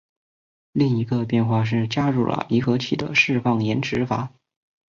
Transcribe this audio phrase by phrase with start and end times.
[0.71, 4.31] 另一个变化是加入了离合器的释放延迟阀。